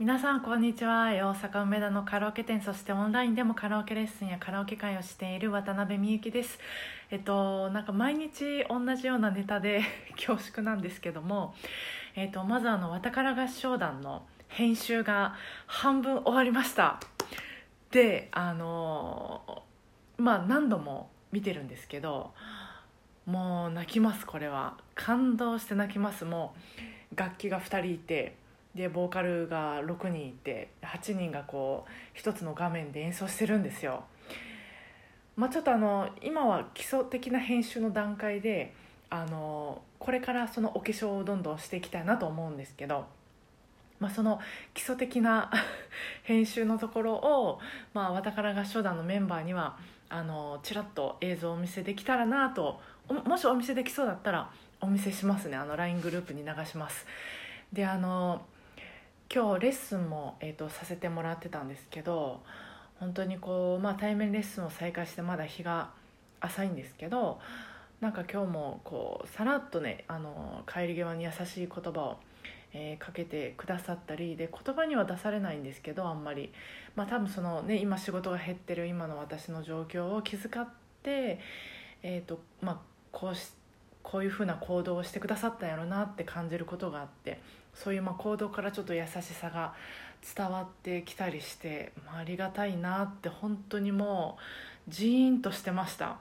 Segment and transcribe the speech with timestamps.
[0.00, 1.06] 皆さんこんにちは。
[1.06, 6.60] 大阪梅田のカラオケ店そしてオンラインでもカラオケレッスンやカラオケ会をしている渡辺美幸です。
[7.10, 9.82] えっとなんか毎日同じようなネタで
[10.14, 11.52] 恐縮なんですけども。
[12.14, 15.34] えっとまずあの「わたから合唱団」の編集が
[15.66, 17.00] 半分終わりました。
[17.90, 19.64] であの
[20.16, 22.32] まあ何度も見てるんですけど
[23.26, 24.76] もう泣きますこれは。
[24.94, 26.24] 感動して泣きます。
[26.24, 26.54] も
[27.12, 28.36] う楽器が2人いて。
[28.78, 34.04] でボーカルが6人いて8人がこう一つの画面で演奏してるんですよ。
[35.34, 38.72] まあ、ちょっとあの今は基礎的な編集の段階で
[39.10, 43.06] あのこれからそのお化粧をどんどんしていきたいなと思うんですけど、
[43.98, 44.40] まあ、その
[44.74, 45.50] 基礎的な
[46.22, 47.60] 編集のところを、
[47.94, 49.76] まあ、わたから合唱団のメンバーには
[50.08, 54.50] あのちらっと映像をお見せできたらなともしお見せできそうだったら
[54.80, 57.06] お見せしますねあの LINE グループに流します。
[57.72, 58.42] であの
[59.30, 62.40] 今日レッスンも、えーと、させてもらってたんですけど
[62.98, 65.90] 本当にこう、まあ、対面レッスンを再開してまだ日が
[66.40, 67.38] 浅いんですけど
[68.00, 72.16] なんか今日もこうさらっとねあの帰り際に優しい言葉を、
[72.72, 76.50] えー、かけてくださったりで言葉には出されないんですけどあんまり、
[76.96, 80.68] まあ、多分その、ね、今仕事が減ってる今の私の状況を気遣っ
[81.02, 81.38] て、
[82.02, 82.78] えーとまあ、
[83.12, 83.50] こうし
[84.02, 87.40] こういうふうな行動をしてくださったんやろなって感じることがあって
[87.82, 89.72] そういうま行動からちょっと優しさが
[90.36, 94.36] 伝わってきたりして、まあ、ありがたいなって本当にも
[94.88, 96.18] うジーンとしてました。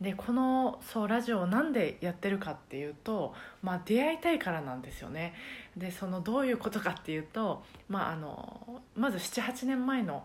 [0.00, 5.32] でこのそうラジオを何でやってるかっていうと、まあ、出会いたいからなんですよね。
[5.74, 10.22] でそのどういうことかっていうと、まあ、あのまず78年前の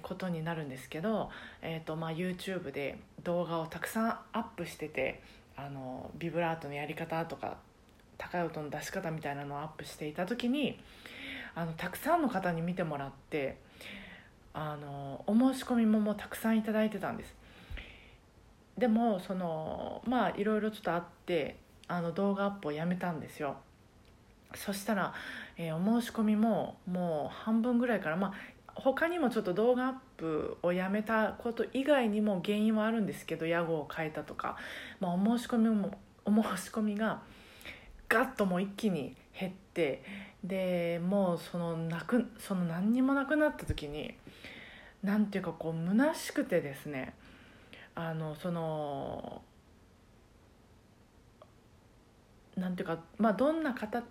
[0.00, 1.30] ことになるんですけど、
[1.60, 5.22] えーとまあ、YouTube で動画をたくさんアップしてて
[5.54, 7.58] あのビブラートのやり方とか
[8.20, 10.78] 高い音の出し方みたいなのをアップしていた時に
[11.54, 13.56] あのたくさんの方に見てもらって
[14.52, 17.34] あのお申し込みももうたくさんいただいてたんです。
[18.76, 21.56] でもそのまあいろいろちょっとあって
[21.88, 23.56] あの動画アップをやめたんですよ。
[24.54, 25.14] そしたら、
[25.56, 28.32] えー、お申し込みももう半分ぐらいからまあ
[28.74, 34.56] 他にもちょっと動画アップをやめたこと以外にも原因はあるんですけど屋号を変えたとか、
[34.98, 37.22] まあ、お申し込みもお申し込みが
[38.10, 40.02] ガッともう一気に減って
[40.44, 44.14] でもうそのなくその何にもなくなった時に
[45.02, 47.14] 何ていうかこう虚しくてですね
[47.94, 49.42] あのその
[52.56, 54.02] 何ていうかまあどんな方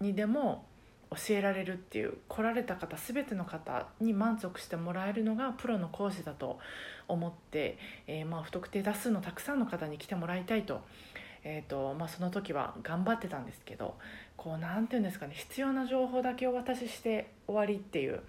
[0.00, 0.64] にでも
[1.10, 6.58] 教えられるっていう来られた方全ての方に満足してもらえるのがプロの講師だと
[7.08, 10.82] 思って、えー、まあ不特定多数のたくさんの方に来てもらいたいと
[11.44, 13.94] えーとまあ、その時は頑張ってたんですけど
[14.36, 18.20] こう何て言うんですかね必要な情報だけお渡しして終わりっていう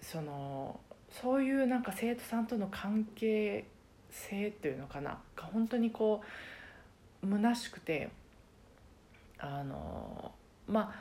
[0.00, 0.80] その
[1.10, 3.64] そういうなんか生徒さんとの関係
[4.10, 6.22] 性っていうのかなが本当にこ
[7.22, 8.10] う虚しくて
[9.38, 10.32] あの
[10.66, 10.92] ま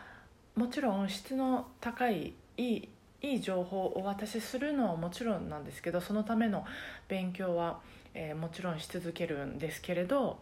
[0.56, 2.90] あもちろん質の高いいい
[3.22, 6.66] いい情報をお渡しするのはもちろんなんですけどそのための
[7.08, 7.80] 勉強は、
[8.20, 10.40] えー、もちろんし続けるんですけれど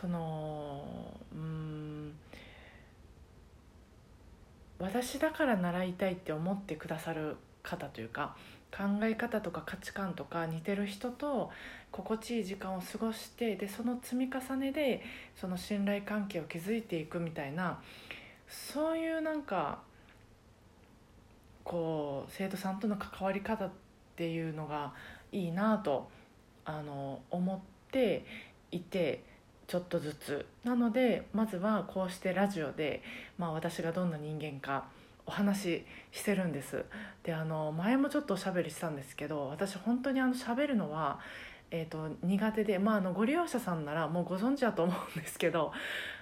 [0.00, 0.82] その
[1.30, 2.14] うん
[4.78, 8.34] 私だから習いたいって思ってくださる方というか
[8.72, 11.50] 考え方とか価値観とか似てる人と
[11.90, 15.02] 心地いい時間を過ごしてでその積み重ねで
[15.36, 17.78] その信頼関係を築いていくみたいな
[18.48, 19.80] そういうなんか
[21.62, 23.70] こう生徒さんとの関わり方っ
[24.16, 24.94] ていうのが
[25.30, 26.08] いいなと
[26.64, 28.24] あの思って
[28.70, 29.22] いて
[29.66, 30.46] ちょっとずつ。
[30.64, 33.02] なのでまずはこうしてラジオで、
[33.38, 34.84] まあ、私がどんな人間か
[35.26, 36.84] お話ししてるんです。
[37.22, 41.20] であの前もちょっとおしゃべりしたんですけど私本当にあの喋るのは、
[41.70, 45.72] えーと、苦手で、まあ、あのご利用者さんならもうご存知だと思うんですけど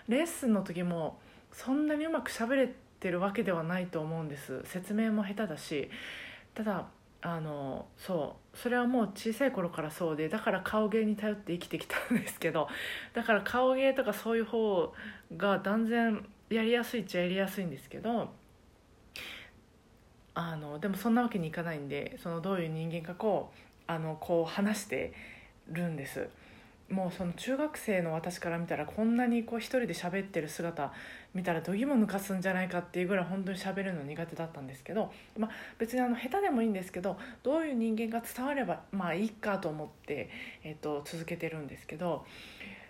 [0.09, 1.19] レッスンの時も
[1.53, 4.63] そんなにうまく喋れてるわけではないと思うんです。
[4.65, 5.91] 説明も下手だし。
[6.55, 6.87] ただ
[7.23, 12.69] あのそうそれはもう小さい頃からそうでだから顔芸に頼って生きてきたんですけど
[13.13, 14.95] だから顔芸とかそういう方
[15.37, 18.33] が断然やりやすいっちゃやりやすいんですけど
[20.35, 25.13] あのでもそんなわけにいかないんでそのどういう人間かこうあのこう話して
[25.69, 26.29] るんです。
[26.91, 30.93] もうその中学生の私から見たらこんなにこう一人で喋ってる姿
[31.35, 40.29] 見たらどぎも抜かすんじゃないかっていうぐらい本当に喋るの苦手だったんですけど、まあ、別にあの下手でもいいんですけどどういう人間が伝わればまあいいかと思って、
[40.65, 42.25] えっと、続けてるんですけど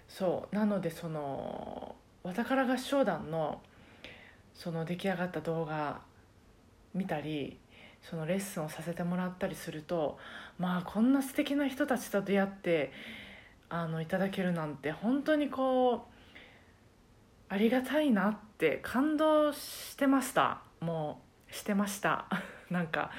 [0.09, 1.95] そうなのでその
[2.25, 3.61] 「わたから合唱団の」
[4.55, 6.01] その出来上がった動画
[6.93, 7.59] 見たり
[8.03, 10.19] そのレッスンをさせてもらったりすると
[10.59, 12.93] まあこんな素敵な人たちと出会って
[13.71, 16.01] あのいただけるなんて本当にこう
[17.49, 20.61] ありがたいなって感動してました。
[20.81, 21.21] も
[21.51, 22.27] うしてました。
[22.71, 23.11] なんか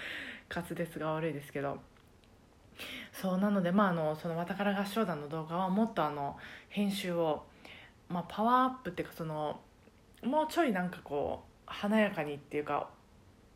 [0.54, 1.80] 滑舌が悪いですけど。
[3.12, 6.38] そうなのでまああのその「わたから合唱団」の動画はもっとあの
[6.70, 7.46] 編集を、
[8.10, 9.60] まあ、パワーアップっていうかその
[10.24, 12.90] もうちょいなんかこう華やかにっていうか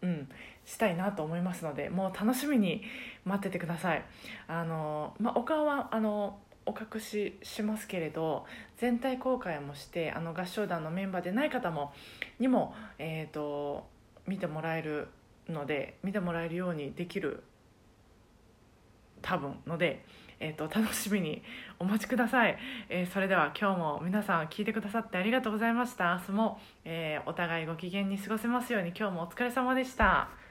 [0.02, 0.30] うん
[0.66, 2.84] したいなと思いますのでもう楽しみに
[3.24, 4.04] 待っててください。
[4.48, 8.46] あの、まあ、お顔はあのお隠ししますけれど
[8.78, 11.94] 全体公開もしてあの合唱団のメンバーでない方も
[12.40, 13.88] にも、えーと、
[14.28, 15.08] 見てもらえる
[15.48, 17.44] ので見てもらえるようにできる
[19.22, 20.06] 多分ので、
[20.40, 21.42] えーと、楽しみに
[21.80, 22.58] お待ちください、
[22.90, 26.16] えー、それでは今日も皆さん聞いてくださってありがとうございました。
[26.20, 30.45] 明日も、えー、お互いご機嫌に過ごせますように今日もお疲れ様でした。